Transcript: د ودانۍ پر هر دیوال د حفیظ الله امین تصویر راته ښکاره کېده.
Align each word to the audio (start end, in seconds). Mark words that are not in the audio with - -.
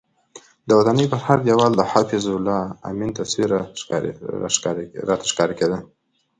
د 0.67 0.69
ودانۍ 0.79 1.05
پر 1.11 1.19
هر 1.25 1.39
دیوال 1.47 1.71
د 1.75 1.81
حفیظ 1.91 2.25
الله 2.35 2.59
امین 2.89 3.09
تصویر 3.19 3.49
راته 5.09 5.25
ښکاره 5.31 5.53
کېده. 5.59 5.77